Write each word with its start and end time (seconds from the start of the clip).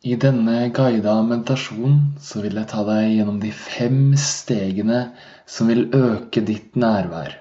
I 0.00 0.14
denne 0.16 0.70
guida 0.72 1.18
meditasjonen 1.20 2.14
så 2.24 2.40
vil 2.40 2.54
jeg 2.56 2.68
ta 2.70 2.80
deg 2.88 3.10
gjennom 3.18 3.36
de 3.42 3.50
fem 3.52 4.14
stegene 4.16 5.00
som 5.44 5.68
vil 5.68 5.90
øke 5.92 6.40
ditt 6.48 6.78
nærvær. 6.80 7.34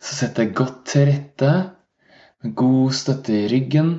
Så 0.00 0.16
sett 0.16 0.40
deg 0.40 0.54
godt 0.56 0.86
til 0.88 1.04
rette 1.10 1.50
med 2.40 2.54
god 2.56 2.96
støtte 2.96 3.36
i 3.36 3.50
ryggen. 3.52 3.92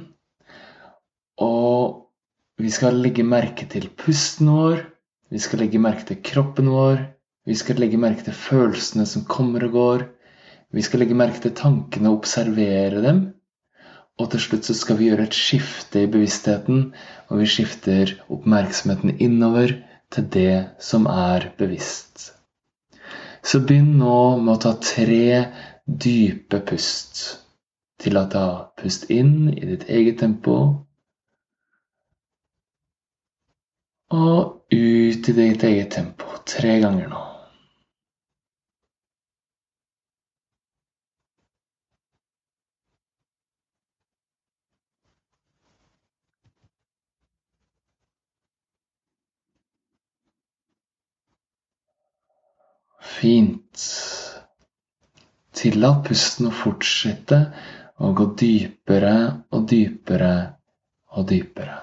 Og 1.37 2.09
vi 2.57 2.73
skal 2.73 2.97
legge 2.97 3.21
merke 3.21 3.69
til 3.69 3.85
pusten 3.93 4.49
vår. 4.49 4.81
Vi 5.29 5.45
skal 5.45 5.61
legge 5.61 5.77
merke 5.77 6.09
til 6.09 6.23
kroppen 6.25 6.73
vår. 6.73 7.03
Vi 7.45 7.61
skal 7.61 7.77
legge 7.77 8.01
merke 8.01 8.25
til 8.25 8.33
følelsene 8.33 9.05
som 9.05 9.29
kommer 9.29 9.69
og 9.69 9.77
går. 9.77 10.09
Vi 10.73 10.81
skal 10.81 11.05
legge 11.05 11.21
merke 11.21 11.45
til 11.45 11.53
tankene 11.53 12.09
og 12.09 12.23
observere 12.23 13.05
dem. 13.05 13.27
Og 14.17 14.31
til 14.33 14.41
slutt 14.41 14.65
så 14.65 14.73
skal 14.77 14.97
vi 14.97 15.11
gjøre 15.11 15.27
et 15.27 15.37
skifte 15.37 16.01
i 16.01 16.09
bevisstheten, 16.09 16.87
og 17.29 17.41
vi 17.41 17.49
skifter 17.49 18.15
oppmerksomheten 18.33 19.19
innover 19.21 19.75
til 20.13 20.25
det 20.33 20.53
som 20.81 21.05
er 21.11 21.51
bevisst. 21.59 22.31
Så 23.45 23.61
begynn 23.63 23.93
nå 23.99 24.17
med 24.41 24.55
å 24.55 24.61
ta 24.63 24.73
tre 24.81 25.45
dype 25.85 26.59
pust. 26.67 27.21
Tillat 28.01 28.33
deg 28.33 28.49
å 28.49 28.65
puste 28.81 29.13
inn 29.13 29.53
i 29.53 29.63
ditt 29.69 29.87
eget 29.89 30.19
tempo. 30.23 30.57
Og 34.17 34.41
ut 34.73 35.31
i 35.31 35.37
ditt 35.39 35.63
eget 35.63 35.93
tempo 35.95 36.41
tre 36.47 36.79
ganger 36.83 37.09
nå. 37.13 37.23
Fint. 53.17 53.83
Tillat 55.57 56.03
pusten 56.05 56.51
å 56.51 56.53
fortsette 56.53 57.39
å 57.97 58.11
gå 58.13 58.27
dypere 58.37 59.13
og 59.49 59.63
dypere 59.71 60.33
og 61.17 61.25
dypere. 61.31 61.77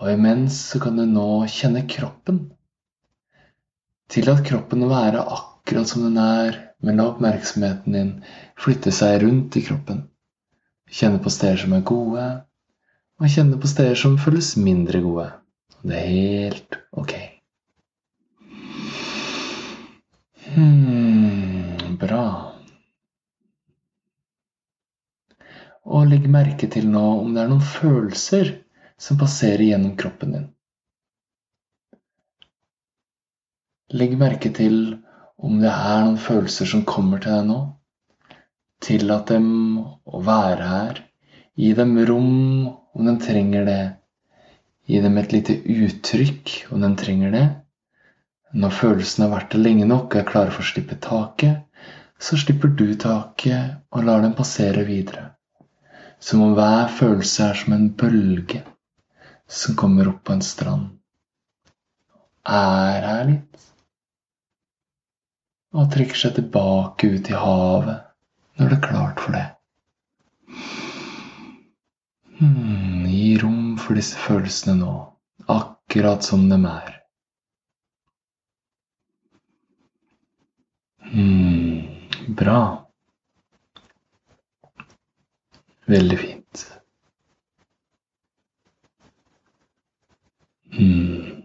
Og 0.00 0.12
imens 0.12 0.60
så 0.70 0.78
kan 0.82 1.00
du 1.00 1.02
nå 1.08 1.26
kjenne 1.50 1.82
kroppen. 1.90 2.44
Tillat 4.10 4.44
kroppen 4.46 4.86
å 4.86 4.92
være 4.92 5.24
akkurat 5.34 5.90
som 5.90 6.06
den 6.06 6.20
er, 6.22 6.60
men 6.78 7.02
la 7.02 7.08
oppmerksomheten 7.10 7.98
din 7.98 8.14
flytte 8.58 8.94
seg 8.94 9.18
rundt 9.24 9.58
i 9.58 9.64
kroppen. 9.66 10.04
Kjenne 10.90 11.18
på 11.22 11.34
steder 11.34 11.58
som 11.64 11.74
er 11.74 11.84
gode, 11.90 12.28
og 13.18 13.34
kjenne 13.34 13.58
på 13.58 13.74
steder 13.74 13.98
som 13.98 14.16
føles 14.18 14.54
mindre 14.62 15.02
gode. 15.02 15.28
Det 15.82 15.98
er 15.98 16.08
helt 16.14 16.80
ok. 16.94 17.18
Hmm, 20.50 21.96
bra. 22.00 22.24
Og 25.86 26.08
legg 26.10 26.26
merke 26.26 26.66
til 26.72 26.88
nå 26.90 27.02
om 27.20 27.36
det 27.36 27.44
er 27.44 27.52
noen 27.52 27.62
følelser 27.62 28.50
som 29.00 29.20
passerer 29.20 29.62
gjennom 29.68 29.94
kroppen 30.00 30.34
din. 30.34 30.48
Legg 33.94 34.18
merke 34.18 34.50
til 34.54 34.76
om 35.38 35.62
det 35.62 35.70
er 35.70 36.02
noen 36.08 36.18
følelser 36.18 36.72
som 36.72 36.82
kommer 36.88 37.22
til 37.22 37.36
deg 37.36 37.46
nå. 37.52 37.60
Tillat 38.82 39.30
dem 39.30 39.48
å 39.78 40.24
være 40.26 40.68
her. 40.74 41.02
Gi 41.54 41.72
dem 41.78 41.94
rom 42.10 42.34
om 42.66 43.06
de 43.06 43.18
trenger 43.22 43.70
det. 43.70 43.82
Gi 44.90 44.98
dem 45.06 45.18
et 45.22 45.32
lite 45.36 45.60
uttrykk 45.78 46.56
om 46.74 46.82
de 46.82 46.96
trenger 46.98 47.38
det. 47.38 47.48
Når 48.52 48.72
følelsen 48.74 49.24
har 49.24 49.30
vært 49.30 49.52
der 49.52 49.62
lenge 49.62 49.86
nok 49.86 50.14
og 50.14 50.20
er 50.20 50.26
klare 50.26 50.54
for 50.54 50.64
å 50.64 50.70
slippe 50.70 50.96
taket, 51.02 51.62
så 52.20 52.36
slipper 52.36 52.72
du 52.74 52.88
taket 52.98 53.78
og 53.94 54.04
lar 54.08 54.24
den 54.24 54.34
passere 54.36 54.82
videre. 54.88 55.30
Som 56.20 56.42
om 56.44 56.56
hver 56.58 56.90
følelse 56.92 57.46
er 57.46 57.60
som 57.60 57.76
en 57.76 57.88
bølge 57.96 58.64
som 59.50 59.78
kommer 59.78 60.10
opp 60.10 60.24
på 60.26 60.34
en 60.34 60.44
strand. 60.44 60.90
Er 62.46 63.06
her 63.06 63.24
litt. 63.30 63.64
Og 65.70 65.88
trekker 65.94 66.18
seg 66.18 66.36
tilbake 66.36 67.14
ut 67.14 67.30
i 67.30 67.38
havet 67.38 68.06
når 68.58 68.72
det 68.72 68.76
er 68.76 68.86
klart 68.86 69.22
for 69.22 69.38
det. 69.38 69.46
Hmm, 72.40 73.06
gi 73.06 73.36
rom 73.38 73.76
for 73.78 73.98
disse 73.98 74.18
følelsene 74.18 74.80
nå, 74.80 74.94
akkurat 75.46 76.26
som 76.26 76.48
de 76.50 76.58
er. 76.66 76.99
Mm, 81.10 81.86
bra. 82.38 82.86
Veldig 85.90 86.18
fint. 86.18 86.66
Mm. 90.70 91.40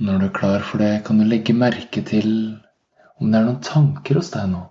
Når 0.00 0.18
du 0.18 0.26
er 0.26 0.34
klar 0.34 0.66
for 0.66 0.82
det, 0.82 1.04
kan 1.06 1.20
du 1.20 1.28
legge 1.28 1.54
merke 1.54 2.02
til 2.02 2.30
om 3.20 3.30
det 3.30 3.38
er 3.38 3.46
noen 3.46 3.62
tanker 3.62 4.18
hos 4.18 4.32
deg 4.34 4.50
nå. 4.50 4.64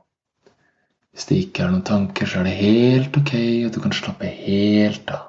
Hvis 1.14 1.30
det 1.30 1.40
ikke 1.46 1.64
er 1.64 1.72
noen 1.72 1.88
tanker, 1.88 2.28
så 2.28 2.42
er 2.42 2.50
det 2.50 2.60
helt 2.60 3.24
ok, 3.24 3.36
og 3.70 3.76
du 3.76 3.80
kan 3.86 3.96
slappe 3.96 4.36
helt 4.44 5.16
av. 5.16 5.29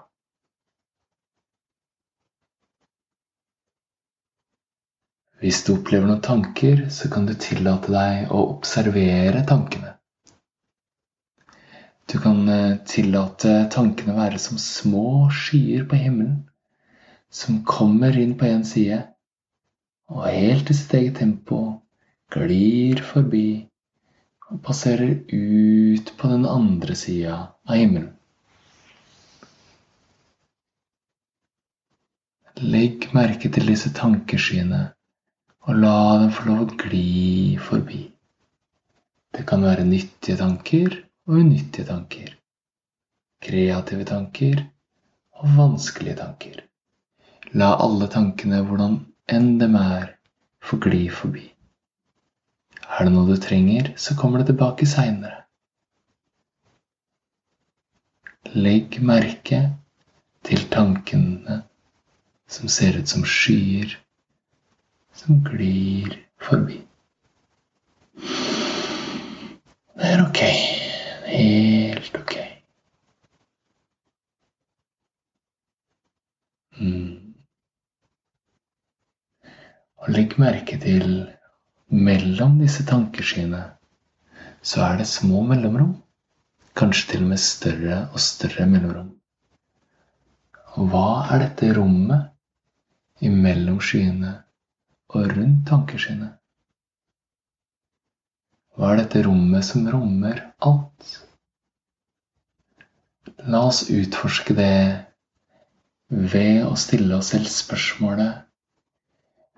Hvis 5.40 5.62
du 5.64 5.72
opplever 5.78 6.04
noen 6.04 6.20
tanker, 6.20 6.82
så 6.92 7.08
kan 7.12 7.24
du 7.24 7.32
tillate 7.32 7.88
deg 7.94 8.28
å 8.28 8.42
observere 8.50 9.40
tankene. 9.48 9.94
Du 12.12 12.18
kan 12.20 12.42
eh, 12.50 12.76
tillate 12.84 13.54
tankene 13.72 14.12
å 14.12 14.18
være 14.18 14.40
som 14.42 14.60
små 14.60 15.30
skyer 15.32 15.86
på 15.88 15.96
himmelen, 15.96 16.42
som 17.32 17.62
kommer 17.64 18.18
inn 18.20 18.34
på 18.36 18.50
én 18.50 18.66
side, 18.68 19.00
og 20.12 20.26
helt 20.26 20.74
i 20.74 20.76
sitt 20.76 20.92
eget 20.98 21.20
tempo 21.22 21.62
glir 22.34 23.00
forbi 23.06 23.46
og 24.50 24.60
passerer 24.66 25.22
ut 25.30 26.12
på 26.20 26.34
den 26.34 26.48
andre 26.50 26.98
sida 26.98 27.40
av 27.64 27.78
himmelen. 27.78 28.12
Legg 32.60 33.08
merke 33.16 33.48
til 33.48 33.70
disse 33.70 33.94
tankeskyene 33.96 34.90
og 35.68 35.76
la 35.76 35.96
dem 36.22 36.32
få 36.32 36.46
lov 36.48 36.62
å 36.64 36.78
gli 36.84 37.56
forbi. 37.60 38.00
Det 39.30 39.44
kan 39.46 39.62
være 39.64 39.84
nyttige 39.86 40.38
tanker 40.40 40.96
og 41.28 41.42
unyttige 41.42 41.86
tanker. 41.88 42.32
Kreative 43.44 44.06
tanker 44.08 44.64
og 45.40 45.54
vanskelige 45.58 46.18
tanker. 46.20 46.64
La 47.52 47.74
alle 47.82 48.08
tankene, 48.10 48.62
hvordan 48.66 48.98
enn 49.30 49.52
dem 49.60 49.76
er, 49.78 50.14
få 50.62 50.78
gli 50.82 51.06
forbi. 51.12 51.46
Er 52.90 53.06
det 53.06 53.12
noe 53.14 53.28
du 53.28 53.38
trenger, 53.40 53.92
så 53.96 54.16
kommer 54.18 54.40
det 54.40 54.50
tilbake 54.50 54.88
seinere. 54.88 55.44
Legg 58.50 58.98
merke 59.06 59.60
til 60.46 60.64
tankene 60.72 61.60
som 62.50 62.70
ser 62.72 62.98
ut 62.98 63.10
som 63.10 63.22
skyer 63.22 63.94
som 65.20 65.42
glir 65.44 66.14
forbi. 66.40 66.80
Det 70.00 70.08
er 70.08 70.22
ok. 70.24 70.40
Helt 71.28 72.16
ok. 72.16 72.36
Mm. 76.80 77.34
Og 80.00 80.08
legg 80.16 80.38
merke 80.40 80.80
til 80.80 81.06
mellom 81.92 82.56
disse 82.62 82.86
tankeskyene 82.88 83.66
så 84.64 84.86
er 84.86 85.00
det 85.00 85.08
små 85.08 85.44
mellomrom. 85.44 85.98
Kanskje 86.76 87.12
til 87.12 87.24
og 87.26 87.32
med 87.34 87.44
større 87.44 88.02
og 88.14 88.20
større 88.24 88.64
mellomrom. 88.70 89.10
Og 90.80 90.88
hva 90.92 91.08
er 91.34 91.44
dette 91.44 91.74
rommet 91.76 92.30
imellom 93.26 93.82
skyene 93.84 94.38
og 95.10 95.32
rundt 95.36 95.64
tankeskinnet. 95.68 96.36
Hva 98.78 98.92
er 98.92 99.02
dette 99.02 99.24
rommet 99.26 99.66
som 99.66 99.88
rommer 99.90 100.44
alt? 100.64 101.08
La 103.50 103.64
oss 103.66 103.82
utforske 103.90 104.54
det 104.56 104.70
ved 106.10 106.62
å 106.66 106.76
stille 106.78 107.18
oss 107.18 107.32
selv 107.34 107.50
spørsmålet 107.52 108.46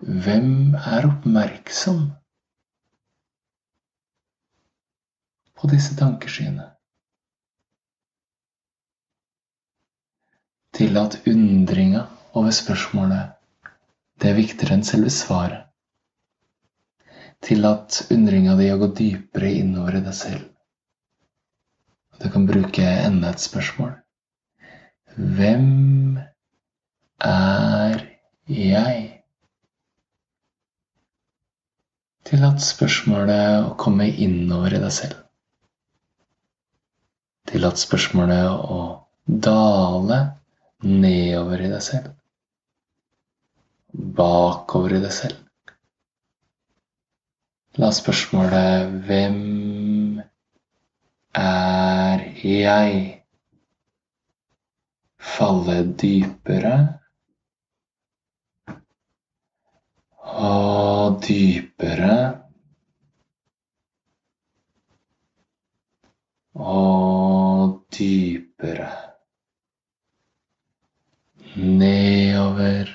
Hvem 0.02 0.74
er 0.74 1.06
oppmerksom 1.06 2.00
på 5.54 5.70
disse 5.70 5.94
tankeskyene. 5.94 6.64
Tillat 10.74 11.20
undringa 11.30 12.02
over 12.34 12.50
spørsmålet 12.56 13.41
det 14.22 14.30
er 14.30 14.38
viktigere 14.38 14.76
enn 14.78 14.86
selve 14.86 15.10
svaret. 15.10 15.64
Tillat 17.42 18.04
undringa 18.14 18.54
di 18.54 18.68
å 18.70 18.76
gå 18.78 18.88
dypere 18.94 19.48
innover 19.58 19.96
i 19.98 20.02
deg 20.04 20.14
selv. 20.14 20.44
Du 22.22 22.28
kan 22.30 22.46
bruke 22.46 22.86
enda 22.86 23.32
et 23.32 23.42
spørsmål. 23.42 23.96
Hvem 25.16 25.66
er 27.26 27.98
jeg? 28.46 29.02
Tillat 32.30 32.62
spørsmålet 32.62 33.66
å 33.66 33.74
komme 33.82 34.06
innover 34.06 34.78
i 34.78 34.82
deg 34.86 34.96
selv. 35.02 35.18
Tillat 37.50 37.82
spørsmålet 37.82 38.70
å 38.70 38.82
dale 39.26 40.24
nedover 40.86 41.66
i 41.66 41.74
deg 41.74 41.88
selv 41.90 42.21
bakover 43.92 44.96
i 44.96 45.00
deg 45.04 45.12
selv. 45.12 45.38
La 47.80 47.90
spørsmålet 47.92 48.92
'Hvem 49.06 50.20
er 51.34 52.24
jeg?' 52.44 53.22
falle 55.22 55.76
dypere 56.00 56.74
og 60.22 61.22
dypere 61.26 62.16
og 66.54 67.78
dypere 67.96 68.90
nedover 71.56 72.92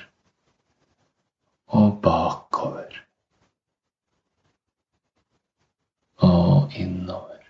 og 1.67 1.99
bakover. 2.03 3.03
Og 6.17 6.61
innover. 6.77 7.43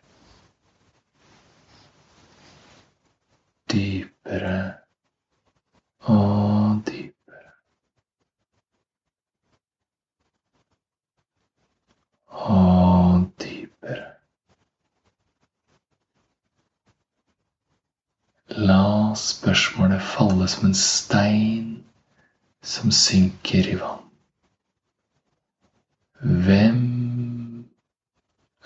Dypere 3.71 4.73
og 5.99 6.81
dypere. 6.87 7.51
Og 12.27 13.27
dypere. 13.41 14.05
La 18.57 19.13
spørsmålet 19.15 20.01
falle 20.01 20.47
som 20.47 20.69
en 20.69 20.77
stein 20.77 21.73
som 22.63 22.91
synker 22.91 23.67
i 23.73 23.79
vann. 23.79 24.03
Hvem 26.21 26.83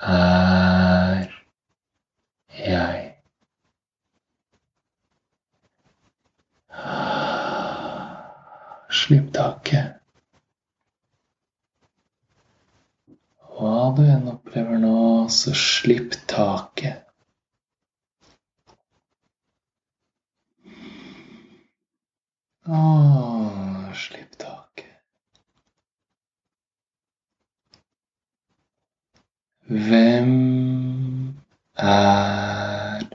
er 0.01 1.27
jeg? 2.81 3.07
Slipp 9.01 9.31
taket. 9.33 10.01
Hva 13.61 13.91
du 13.95 14.01
enn 14.09 14.27
opplever 14.31 14.79
nå, 14.81 14.95
så 15.29 15.53
slipp 15.57 16.15
taket. 16.31 17.05
Åh, 22.67 23.93
slipp 23.93 24.37
taket. 24.37 24.97
Hvem 29.67 30.33
er 31.77 33.05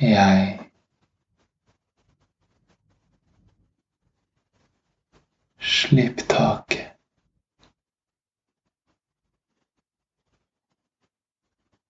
jeg? 0.00 0.70
Slipp 5.76 6.18
taket. 6.28 6.96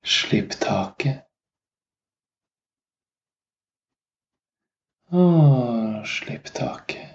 Slipp 0.02 0.56
taket. 0.60 1.22
Å, 5.12 5.22
slipp 6.16 6.50
taket. 6.58 7.14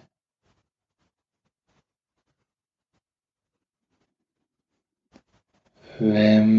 Hvem 5.99 6.53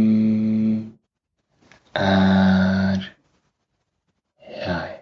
er 2.05 3.09
jeg? 4.61 4.99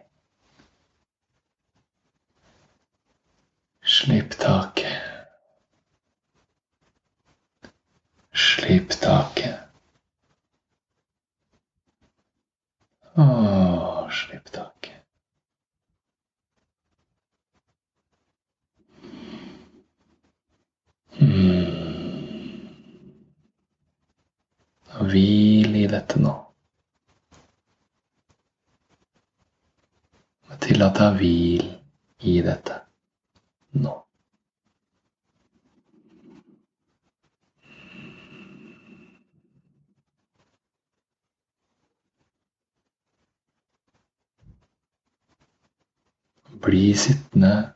Slipp 4.01 4.39
taket. 4.39 5.11
Slipp 8.51 8.91
taket. 9.01 9.59
Åh, 13.15 14.11
slipp 14.11 14.53
taket. 14.53 15.05
Mm. 21.19 22.69
Hvil 25.01 25.77
i 25.77 25.87
dette 25.95 26.19
nå. 26.19 26.35
Tillat 30.61 30.99
deg 30.99 31.19
hvil 31.23 31.67
i 32.27 32.41
dette 32.45 32.83
nå. 33.79 34.01
Bli 46.61 46.95
sittende 46.95 47.73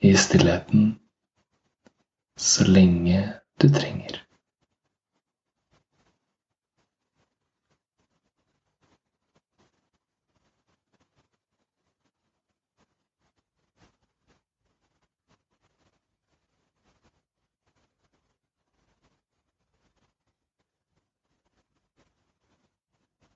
i 0.00 0.16
stillheten 0.16 0.98
så 2.36 2.64
lenge 2.64 3.32
du 3.60 3.68
trenger. 3.68 4.22